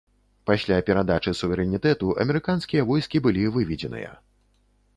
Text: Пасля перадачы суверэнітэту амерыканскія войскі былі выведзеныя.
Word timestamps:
Пасля 0.49 0.77
перадачы 0.87 1.33
суверэнітэту 1.41 2.09
амерыканскія 2.25 2.87
войскі 2.93 3.17
былі 3.27 3.43
выведзеныя. 3.59 4.11